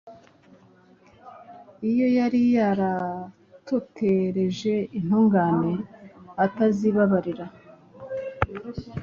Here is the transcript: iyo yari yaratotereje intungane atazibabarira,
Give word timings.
iyo 1.89 2.07
yari 2.17 2.41
yaratotereje 2.57 4.73
intungane 4.97 5.73
atazibabarira, 6.45 7.45